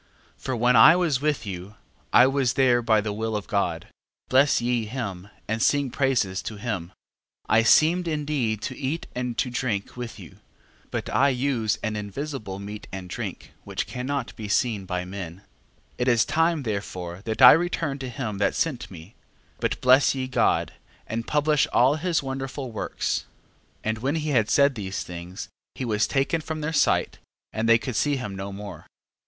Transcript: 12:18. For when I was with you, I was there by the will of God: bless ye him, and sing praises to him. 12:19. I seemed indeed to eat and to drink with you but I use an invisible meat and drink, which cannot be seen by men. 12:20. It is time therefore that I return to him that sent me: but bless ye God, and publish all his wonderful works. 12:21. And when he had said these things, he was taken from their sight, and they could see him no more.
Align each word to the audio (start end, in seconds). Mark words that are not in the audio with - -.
12:18. 0.39 0.41
For 0.41 0.55
when 0.55 0.75
I 0.75 0.95
was 0.95 1.21
with 1.21 1.45
you, 1.45 1.75
I 2.11 2.25
was 2.25 2.53
there 2.53 2.81
by 2.81 3.01
the 3.01 3.13
will 3.13 3.35
of 3.35 3.45
God: 3.45 3.85
bless 4.29 4.59
ye 4.59 4.87
him, 4.87 5.27
and 5.47 5.61
sing 5.61 5.91
praises 5.91 6.41
to 6.41 6.55
him. 6.55 6.87
12:19. 7.47 7.55
I 7.59 7.61
seemed 7.61 8.07
indeed 8.07 8.63
to 8.63 8.75
eat 8.75 9.05
and 9.13 9.37
to 9.37 9.51
drink 9.51 9.95
with 9.95 10.17
you 10.17 10.37
but 10.89 11.07
I 11.13 11.29
use 11.29 11.77
an 11.83 11.95
invisible 11.95 12.57
meat 12.57 12.87
and 12.91 13.11
drink, 13.11 13.53
which 13.63 13.85
cannot 13.85 14.35
be 14.35 14.47
seen 14.47 14.85
by 14.87 15.05
men. 15.05 15.35
12:20. 15.35 15.43
It 15.99 16.07
is 16.07 16.25
time 16.25 16.63
therefore 16.63 17.21
that 17.25 17.43
I 17.43 17.51
return 17.51 17.99
to 17.99 18.09
him 18.09 18.39
that 18.39 18.55
sent 18.55 18.89
me: 18.89 19.13
but 19.59 19.79
bless 19.81 20.15
ye 20.15 20.25
God, 20.25 20.73
and 21.05 21.27
publish 21.27 21.67
all 21.71 21.97
his 21.97 22.23
wonderful 22.23 22.71
works. 22.71 23.25
12:21. 23.83 23.89
And 23.89 23.97
when 23.99 24.15
he 24.15 24.29
had 24.29 24.49
said 24.49 24.73
these 24.73 25.03
things, 25.03 25.47
he 25.75 25.85
was 25.85 26.07
taken 26.07 26.41
from 26.41 26.61
their 26.61 26.73
sight, 26.73 27.19
and 27.53 27.69
they 27.69 27.77
could 27.77 27.95
see 27.95 28.15
him 28.15 28.33
no 28.35 28.51
more. 28.51 28.87